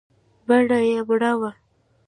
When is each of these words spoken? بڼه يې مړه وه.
بڼه 0.47 0.79
يې 0.89 0.99
مړه 1.07 1.31
وه. 1.39 1.51